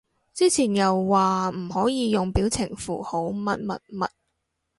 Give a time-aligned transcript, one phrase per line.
[0.33, 4.09] 之前又話唔可以用表情符號乜乜乜